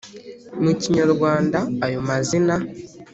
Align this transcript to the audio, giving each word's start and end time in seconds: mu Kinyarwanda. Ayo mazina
mu 0.63 0.71
Kinyarwanda. 0.81 1.59
Ayo 1.85 1.99
mazina 2.07 2.55